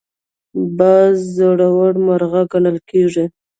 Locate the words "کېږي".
2.89-3.25